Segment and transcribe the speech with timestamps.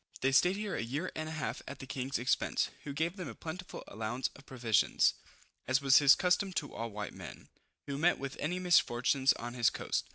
[0.21, 3.27] They stayed here a year and a half at the king's expense, who gave them
[3.27, 4.97] a plentiful allowance of provision,
[5.67, 7.49] as was his custom to all white men,
[7.85, 10.09] who met with any misfortune on his coast.